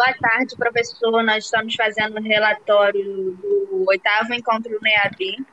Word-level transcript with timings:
Boa 0.00 0.14
tarde, 0.14 0.56
professor. 0.56 1.22
Nós 1.22 1.44
estamos 1.44 1.74
fazendo 1.74 2.18
um 2.18 2.22
relatório 2.22 3.32
do 3.34 3.84
oitavo 3.86 4.32
encontro 4.32 4.72
no 4.80 4.88
EAB. 4.88 5.44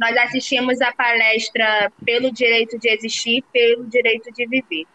Nós 0.00 0.16
assistimos 0.18 0.80
a 0.80 0.92
palestra 0.92 1.90
Pelo 2.04 2.30
Direito 2.30 2.78
de 2.78 2.88
Existir, 2.88 3.42
pelo 3.52 3.86
Direito 3.86 4.30
de 4.30 4.46
Viver. 4.46 4.86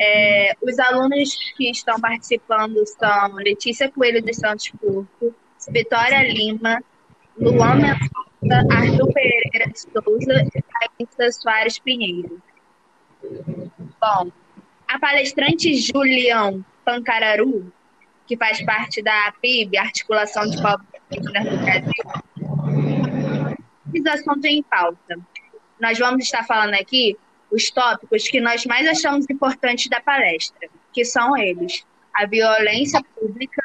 É, 0.00 0.54
os 0.62 0.78
alunos 0.78 1.36
que 1.54 1.70
estão 1.70 2.00
participando 2.00 2.82
são 2.86 3.34
Letícia 3.34 3.90
Coelho 3.90 4.22
dos 4.22 4.36
Santos 4.38 4.70
Porto, 4.80 5.34
Vitória 5.68 6.22
Lima, 6.22 6.82
Luan 7.36 7.74
Mendonça, 7.74 8.74
Arthur 8.74 9.12
Pereira 9.12 9.70
de 9.70 9.80
Souza 9.80 10.48
e 10.54 11.06
Thaisa 11.12 11.38
Soares 11.38 11.78
Pinheiro. 11.78 12.40
Bom, 14.00 14.32
a 14.88 14.98
palestrante 14.98 15.74
Julião 15.74 16.64
Pancararu, 16.84 17.72
que 18.26 18.36
faz 18.36 18.64
parte 18.64 19.02
da 19.02 19.32
PIB, 19.40 19.76
Articulação 19.76 20.48
de 20.48 20.60
Povos 20.60 20.86
Indígenas 21.10 21.44
do 21.44 21.58
Brasil, 21.64 23.04
esse 23.94 24.08
assunto 24.08 24.44
em 24.44 24.62
pauta. 24.62 25.18
Nós 25.80 25.98
vamos 25.98 26.24
estar 26.24 26.44
falando 26.44 26.74
aqui 26.74 27.16
os 27.50 27.70
tópicos 27.70 28.28
que 28.28 28.40
nós 28.40 28.64
mais 28.66 28.86
achamos 28.86 29.28
importantes 29.30 29.88
da 29.88 30.00
palestra, 30.00 30.68
que 30.92 31.04
são 31.04 31.36
eles: 31.36 31.84
a 32.14 32.26
violência 32.26 33.00
pública, 33.14 33.62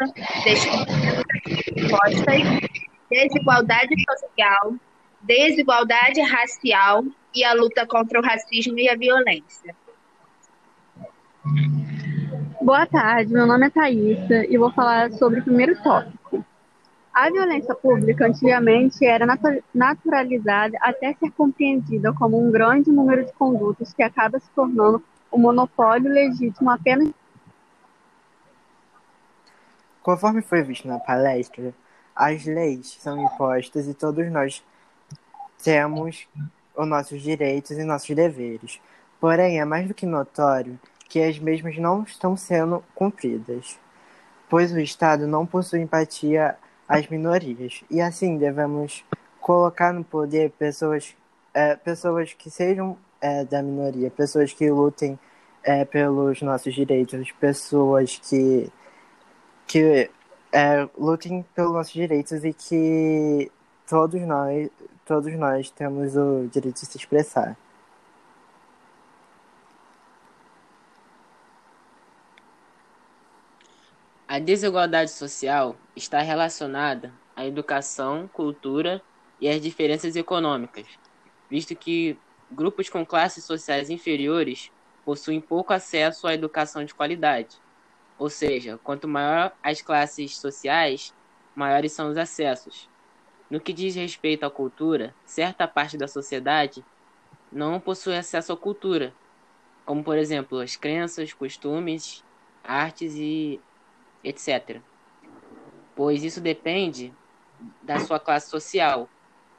desigualdade 3.09 3.95
social, 4.07 4.75
desigualdade 5.21 6.21
racial 6.21 7.03
e 7.33 7.43
a 7.43 7.53
luta 7.53 7.85
contra 7.85 8.20
o 8.20 8.23
racismo 8.23 8.77
e 8.79 8.89
a 8.89 8.95
violência. 8.95 9.75
Boa 12.62 12.85
tarde, 12.85 13.32
meu 13.32 13.48
nome 13.48 13.68
é 13.68 13.70
Thaisa 13.70 14.46
e 14.49 14.57
vou 14.57 14.70
falar 14.70 15.13
sobre 15.13 15.40
o 15.40 15.43
primeiro 15.43 15.82
tópico. 15.82 16.43
A 17.13 17.29
violência 17.32 17.74
pública 17.74 18.27
antigamente 18.27 19.05
era 19.05 19.26
naturalizada 19.74 20.77
até 20.82 21.13
ser 21.13 21.32
compreendida 21.32 22.12
como 22.12 22.38
um 22.38 22.51
grande 22.51 22.91
número 22.91 23.26
de 23.26 23.32
condutas 23.32 23.93
que 23.93 24.04
acaba 24.04 24.40
se 24.40 24.49
tornando 24.49 25.01
um 25.32 25.38
monopólio 25.38 26.12
legítimo 26.12 26.70
apenas. 26.70 27.10
Conforme 30.04 30.41
foi 30.41 30.62
visto 30.62 30.85
na 30.85 30.99
palestra, 30.99 31.73
as 32.13 32.46
leis 32.46 32.98
são 32.99 33.23
impostas 33.23 33.88
e 33.88 33.94
todos 33.94 34.29
nós 34.29 34.62
temos 35.63 36.27
os 36.76 36.88
nossos 36.88 37.21
direitos 37.21 37.71
e 37.71 37.85
nossos 37.85 38.13
deveres. 38.13 38.82
Porém, 39.18 39.62
é 39.62 39.66
mais 39.66 39.88
do 39.88 39.94
que 39.94 40.05
notório 40.05 40.77
que 41.10 41.21
as 41.21 41.40
mesmas 41.40 41.76
não 41.77 42.04
estão 42.04 42.38
sendo 42.38 42.84
cumpridas, 42.93 43.79
pois 44.48 44.71
o 44.71 44.79
Estado 44.79 45.27
não 45.27 45.46
possui 45.46 45.82
empatia 45.82 46.55
às 46.88 47.07
minorias, 47.07 47.84
e 47.90 47.99
assim 47.99 48.38
devemos 48.38 49.04
colocar 49.41 49.91
no 49.91 50.04
poder 50.04 50.51
pessoas, 50.51 51.16
é, 51.54 51.76
pessoas 51.76 52.34
que 52.34 52.49
sejam 52.49 52.96
é, 53.20 53.43
da 53.43 53.62
minoria, 53.63 54.12
pessoas 54.12 54.54
que 54.54 54.70
lutem 54.70 55.20
é, 55.63 55.84
pelos 55.84 56.41
nossos 56.43 56.74
direitos, 56.74 57.32
pessoas 57.34 58.18
que, 58.18 58.71
que 59.68 60.10
é, 60.51 60.88
lutem 60.98 61.44
pelos 61.55 61.73
nossos 61.73 61.94
direitos 61.94 62.44
e 62.44 62.54
que 62.54 63.51
todos 63.88 64.22
nós, 64.22 64.69
todos 65.06 65.34
nós 65.34 65.72
temos 65.72 66.16
o 66.16 66.47
direito 66.51 66.79
de 66.79 66.85
se 66.85 66.97
expressar. 66.97 67.57
A 74.40 74.41
desigualdade 74.41 75.12
social 75.12 75.75
está 75.94 76.22
relacionada 76.22 77.13
à 77.35 77.45
educação, 77.45 78.25
cultura 78.31 79.01
e 79.38 79.50
às 79.50 79.59
diferenças 79.61 80.16
econômicas, 80.16 80.88
visto 81.50 81.75
que 81.75 82.17
grupos 82.50 82.88
com 82.88 83.05
classes 83.05 83.44
sociais 83.44 83.89
inferiores 83.89 84.72
possuem 85.03 85.41
pouco 85.41 85.73
acesso 85.73 86.25
à 86.25 86.33
educação 86.33 86.85
de 86.85 86.95
qualidade. 86.95 87.57
Ou 88.17 88.29
seja, 88.29 88.79
quanto 88.81 89.09
maior 89.09 89.51
as 89.61 89.81
classes 89.81 90.38
sociais, 90.38 91.13
maiores 91.53 91.91
são 91.91 92.09
os 92.09 92.16
acessos. 92.16 92.89
No 93.50 93.59
que 93.59 93.73
diz 93.73 93.94
respeito 93.94 94.45
à 94.45 94.50
cultura, 94.50 95.13
certa 95.25 95.67
parte 95.67 95.97
da 95.97 96.07
sociedade 96.07 96.81
não 97.51 97.77
possui 97.77 98.16
acesso 98.16 98.53
à 98.53 98.57
cultura, 98.57 99.13
como 99.85 100.01
por 100.01 100.17
exemplo 100.17 100.61
as 100.61 100.77
crenças, 100.77 101.33
costumes, 101.33 102.23
artes 102.63 103.16
e 103.16 103.59
etc. 104.24 104.81
Pois 105.96 106.24
isso 106.24 106.41
depende 106.41 107.13
da 107.81 108.00
sua 108.00 108.19
classe 108.19 108.50
social. 108.50 109.09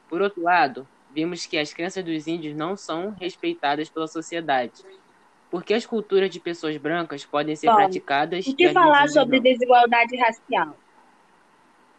Por 0.09 0.21
outro 0.21 0.41
lado, 0.41 0.87
vimos 1.13 1.45
que 1.45 1.57
as 1.57 1.73
crenças 1.73 2.03
dos 2.03 2.27
índios 2.27 2.55
não 2.55 2.75
são 2.75 3.15
respeitadas 3.19 3.89
pela 3.89 4.07
sociedade. 4.07 4.83
Porque 5.49 5.73
as 5.73 5.85
culturas 5.85 6.29
de 6.29 6.39
pessoas 6.39 6.77
brancas 6.77 7.25
podem 7.25 7.55
ser 7.55 7.67
Bom, 7.67 7.75
praticadas. 7.75 8.47
O 8.47 8.55
que 8.55 8.69
falar 8.69 9.09
sobre 9.09 9.37
não? 9.37 9.43
desigualdade 9.43 10.15
racial? 10.17 10.77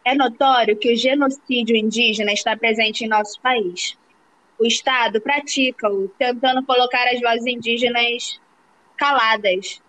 É 0.03 0.15
notório 0.15 0.75
que 0.75 0.91
o 0.91 0.97
genocídio 0.97 1.75
indígena 1.75 2.33
está 2.33 2.57
presente 2.57 3.05
em 3.05 3.07
nosso 3.07 3.39
país. 3.39 3.97
O 4.59 4.65
Estado 4.65 5.21
pratica-o, 5.21 6.09
tentando 6.17 6.65
colocar 6.65 7.07
as 7.07 7.21
vozes 7.21 7.45
indígenas 7.45 8.39
caladas, 8.97 9.81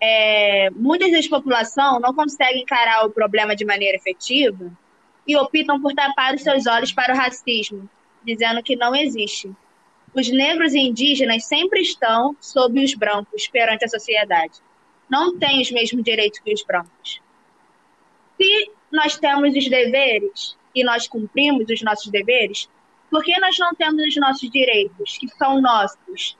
é, 0.00 0.70
muitas 0.70 1.10
da 1.10 1.36
população 1.36 2.00
não 2.00 2.14
conseguem 2.14 2.62
encarar 2.62 3.04
o 3.04 3.10
problema 3.10 3.54
de 3.54 3.64
maneira 3.64 3.96
efetiva 3.96 4.72
e 5.26 5.36
optam 5.36 5.80
por 5.80 5.92
tapar 5.94 6.34
os 6.34 6.42
seus 6.42 6.66
olhos 6.66 6.92
para 6.92 7.14
o 7.14 7.16
racismo, 7.16 7.88
dizendo 8.24 8.62
que 8.62 8.76
não 8.76 8.96
existe. 8.96 9.50
Os 10.14 10.28
negros 10.30 10.72
e 10.74 10.80
indígenas 10.80 11.44
sempre 11.44 11.80
estão 11.80 12.34
sob 12.40 12.82
os 12.82 12.94
brancos 12.94 13.46
perante 13.46 13.84
a 13.84 13.88
sociedade. 13.88 14.58
Não 15.08 15.38
têm 15.38 15.60
os 15.60 15.70
mesmos 15.70 16.02
direitos 16.02 16.40
que 16.40 16.52
os 16.52 16.64
brancos. 16.64 17.20
Se 18.40 18.70
nós 18.90 19.18
temos 19.18 19.54
os 19.54 19.68
deveres 19.68 20.56
e 20.74 20.82
nós 20.82 21.06
cumprimos 21.06 21.68
os 21.68 21.82
nossos 21.82 22.10
deveres, 22.10 22.68
por 23.10 23.22
que 23.22 23.38
nós 23.38 23.58
não 23.58 23.74
temos 23.74 24.02
os 24.02 24.16
nossos 24.16 24.50
direitos, 24.50 25.18
que 25.18 25.28
são 25.28 25.60
nossos, 25.60 26.36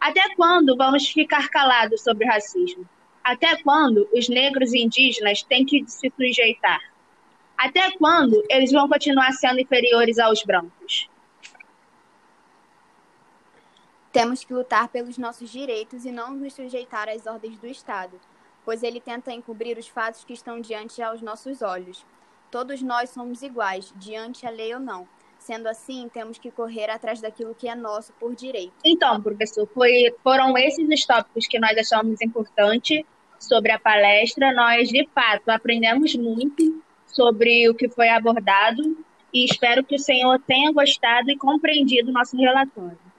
até 0.00 0.34
quando 0.34 0.76
vamos 0.76 1.08
ficar 1.08 1.50
calados 1.50 2.02
sobre 2.02 2.24
o 2.24 2.28
racismo? 2.28 2.88
Até 3.22 3.62
quando 3.62 4.08
os 4.14 4.28
negros 4.28 4.72
e 4.72 4.82
indígenas 4.82 5.42
têm 5.42 5.66
que 5.66 5.84
se 5.86 6.10
sujeitar? 6.16 6.80
Até 7.56 7.90
quando 7.98 8.42
eles 8.48 8.72
vão 8.72 8.88
continuar 8.88 9.32
sendo 9.32 9.60
inferiores 9.60 10.18
aos 10.18 10.42
brancos? 10.42 11.10
Temos 14.10 14.42
que 14.42 14.54
lutar 14.54 14.88
pelos 14.88 15.18
nossos 15.18 15.50
direitos 15.50 16.06
e 16.06 16.10
não 16.10 16.32
nos 16.32 16.54
sujeitar 16.54 17.08
às 17.08 17.26
ordens 17.26 17.58
do 17.58 17.66
Estado, 17.66 18.18
pois 18.64 18.82
ele 18.82 19.00
tenta 19.00 19.32
encobrir 19.32 19.76
os 19.76 19.86
fatos 19.86 20.24
que 20.24 20.32
estão 20.32 20.60
diante 20.60 21.02
aos 21.02 21.20
nossos 21.20 21.60
olhos. 21.60 22.04
Todos 22.50 22.80
nós 22.82 23.10
somos 23.10 23.42
iguais, 23.42 23.92
diante 23.96 24.46
a 24.46 24.50
lei 24.50 24.74
ou 24.74 24.80
não. 24.80 25.06
Sendo 25.40 25.68
assim, 25.68 26.08
temos 26.12 26.38
que 26.38 26.50
correr 26.50 26.90
atrás 26.90 27.20
daquilo 27.20 27.54
que 27.54 27.68
é 27.68 27.74
nosso 27.74 28.12
por 28.12 28.34
direito. 28.34 28.74
Então, 28.84 29.20
professor, 29.20 29.66
foi, 29.74 30.14
foram 30.22 30.56
esses 30.56 30.88
os 30.88 31.04
tópicos 31.04 31.48
que 31.48 31.58
nós 31.58 31.76
achamos 31.76 32.20
importantes 32.20 33.02
sobre 33.38 33.72
a 33.72 33.78
palestra. 33.78 34.52
Nós, 34.52 34.88
de 34.88 35.08
fato, 35.14 35.48
aprendemos 35.48 36.14
muito 36.14 36.82
sobre 37.06 37.68
o 37.68 37.74
que 37.74 37.88
foi 37.88 38.08
abordado 38.10 38.96
e 39.32 39.44
espero 39.44 39.82
que 39.82 39.96
o 39.96 39.98
senhor 39.98 40.38
tenha 40.46 40.72
gostado 40.72 41.30
e 41.30 41.36
compreendido 41.36 42.10
o 42.10 42.12
nosso 42.12 42.36
relatório. 42.36 43.09